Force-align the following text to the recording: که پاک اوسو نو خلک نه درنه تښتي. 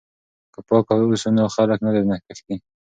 که 0.53 0.59
پاک 0.67 0.87
اوسو 0.93 1.29
نو 1.35 1.43
خلک 1.55 1.79
نه 1.85 1.91
درنه 1.95 2.15
تښتي. 2.25 2.55